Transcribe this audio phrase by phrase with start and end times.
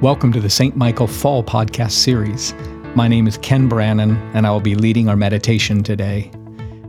[0.00, 0.74] Welcome to the St.
[0.76, 2.54] Michael Fall Podcast Series.
[2.94, 6.30] My name is Ken Brannon, and I will be leading our meditation today.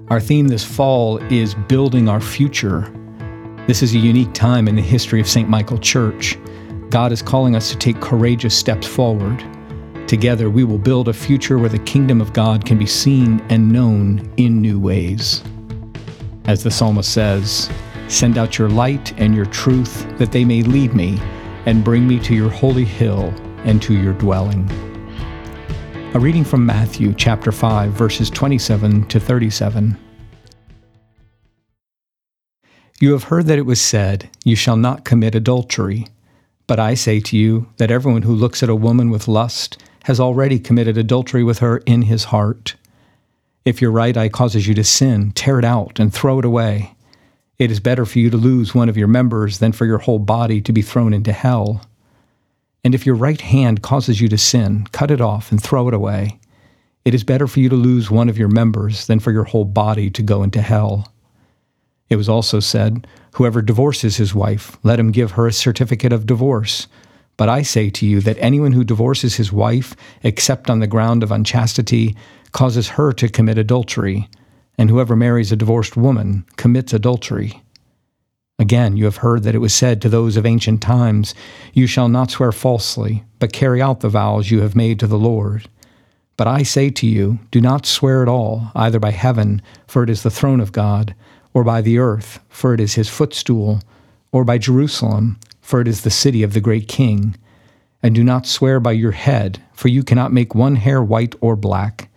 [0.07, 2.89] Our theme this fall is Building Our Future.
[3.67, 5.49] This is a unique time in the history of St.
[5.49, 6.39] Michael Church.
[6.89, 9.43] God is calling us to take courageous steps forward.
[10.07, 13.73] Together, we will build a future where the kingdom of God can be seen and
[13.73, 15.43] known in new ways.
[16.45, 17.69] As the psalmist says,
[18.07, 21.19] Send out your light and your truth, that they may lead me
[21.65, 23.33] and bring me to your holy hill
[23.65, 24.69] and to your dwelling.
[26.13, 29.97] A reading from Matthew chapter 5 verses 27 to 37.
[32.99, 36.07] You have heard that it was said, You shall not commit adultery.
[36.67, 40.19] But I say to you that everyone who looks at a woman with lust has
[40.19, 42.75] already committed adultery with her in his heart.
[43.65, 46.95] If your right eye causes you to sin, tear it out and throw it away.
[47.61, 50.17] It is better for you to lose one of your members than for your whole
[50.17, 51.85] body to be thrown into hell.
[52.83, 55.93] And if your right hand causes you to sin, cut it off and throw it
[55.93, 56.39] away.
[57.05, 59.65] It is better for you to lose one of your members than for your whole
[59.65, 61.13] body to go into hell.
[62.09, 66.25] It was also said, Whoever divorces his wife, let him give her a certificate of
[66.25, 66.87] divorce.
[67.37, 71.21] But I say to you that anyone who divorces his wife, except on the ground
[71.21, 72.15] of unchastity,
[72.53, 74.27] causes her to commit adultery
[74.81, 77.61] and whoever marries a divorced woman commits adultery.
[78.57, 81.35] Again, you have heard that it was said to those of ancient times,
[81.71, 85.19] You shall not swear falsely, but carry out the vows you have made to the
[85.19, 85.69] Lord.
[86.35, 90.09] But I say to you, do not swear at all, either by heaven, for it
[90.09, 91.13] is the throne of God,
[91.53, 93.81] or by the earth, for it is his footstool,
[94.31, 97.35] or by Jerusalem, for it is the city of the great king.
[98.01, 101.55] And do not swear by your head, for you cannot make one hair white or
[101.55, 102.10] black.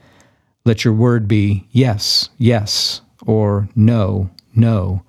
[0.67, 5.03] Let your word be yes, yes, or no, no.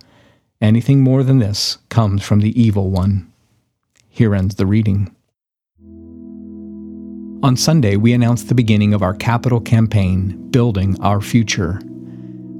[0.59, 3.31] Anything more than this comes from the evil one.
[4.09, 5.15] Here ends the reading.
[7.41, 11.79] On Sunday, we announced the beginning of our capital campaign, Building Our Future.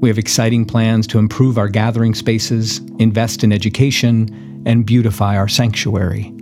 [0.00, 5.48] We have exciting plans to improve our gathering spaces, invest in education, and beautify our
[5.48, 6.35] sanctuary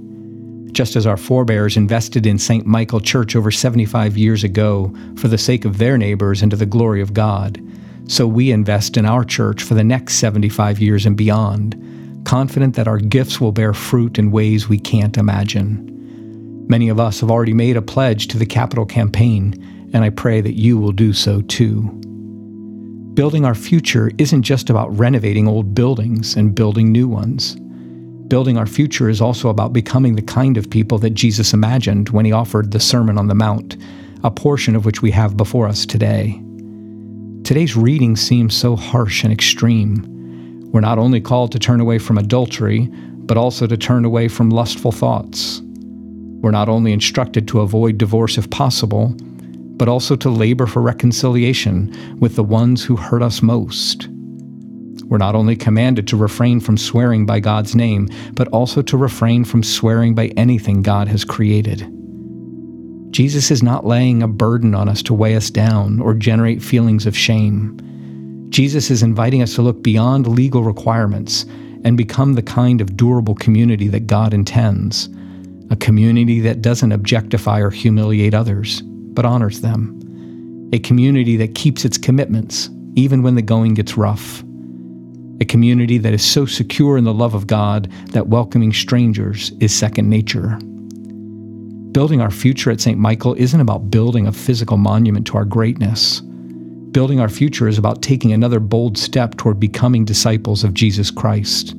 [0.74, 2.66] just as our forebears invested in St.
[2.66, 6.66] Michael Church over 75 years ago for the sake of their neighbors and to the
[6.66, 7.62] glory of God,
[8.06, 11.80] so we invest in our church for the next 75 years and beyond,
[12.24, 16.66] confident that our gifts will bear fruit in ways we can't imagine.
[16.68, 19.54] Many of us have already made a pledge to the capital campaign,
[19.94, 21.82] and I pray that you will do so too.
[23.14, 27.56] Building our future isn't just about renovating old buildings and building new ones.
[28.28, 32.24] Building our future is also about becoming the kind of people that Jesus imagined when
[32.24, 33.76] he offered the Sermon on the Mount,
[34.22, 36.40] a portion of which we have before us today.
[37.44, 40.70] Today's reading seems so harsh and extreme.
[40.72, 42.88] We're not only called to turn away from adultery,
[43.26, 45.60] but also to turn away from lustful thoughts.
[46.40, 49.14] We're not only instructed to avoid divorce if possible,
[49.76, 54.08] but also to labor for reconciliation with the ones who hurt us most.
[55.06, 59.44] We're not only commanded to refrain from swearing by God's name, but also to refrain
[59.44, 61.86] from swearing by anything God has created.
[63.10, 67.06] Jesus is not laying a burden on us to weigh us down or generate feelings
[67.06, 67.78] of shame.
[68.48, 71.44] Jesus is inviting us to look beyond legal requirements
[71.84, 75.08] and become the kind of durable community that God intends
[75.70, 79.98] a community that doesn't objectify or humiliate others, but honors them.
[80.74, 84.44] A community that keeps its commitments, even when the going gets rough
[85.40, 89.74] a community that is so secure in the love of God that welcoming strangers is
[89.74, 90.58] second nature.
[91.92, 92.98] Building our future at St.
[92.98, 96.20] Michael isn't about building a physical monument to our greatness.
[96.90, 101.74] Building our future is about taking another bold step toward becoming disciples of Jesus Christ.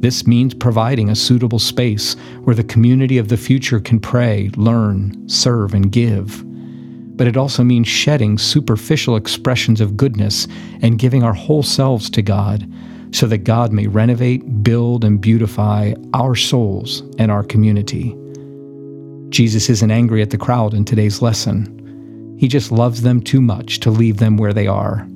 [0.00, 5.28] This means providing a suitable space where the community of the future can pray, learn,
[5.28, 6.44] serve, and give
[7.16, 10.46] but it also means shedding superficial expressions of goodness
[10.80, 12.66] and giving our whole selves to God
[13.12, 18.16] so that God may renovate, build, and beautify our souls and our community.
[19.28, 22.36] Jesus isn't angry at the crowd in today's lesson.
[22.38, 25.06] He just loves them too much to leave them where they are.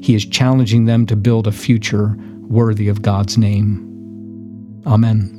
[0.00, 3.86] He is challenging them to build a future worthy of God's name.
[4.86, 5.36] Amen.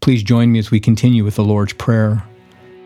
[0.00, 2.22] Please join me as we continue with the Lord's Prayer.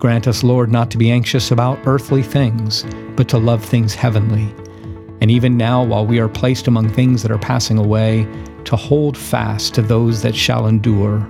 [0.00, 2.84] Grant us, Lord, not to be anxious about earthly things,
[3.16, 4.52] but to love things heavenly.
[5.20, 8.26] And even now, while we are placed among things that are passing away,
[8.64, 11.28] to hold fast to those that shall endure.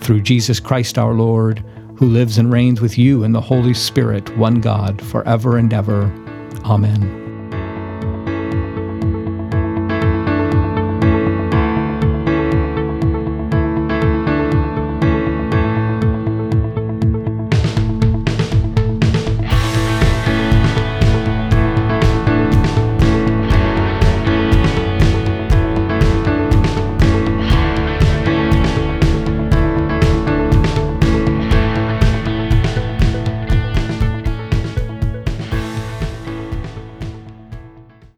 [0.00, 1.64] Through Jesus Christ our Lord,
[1.96, 6.12] who lives and reigns with you in the Holy Spirit, one God, forever and ever.
[6.64, 7.27] Amen.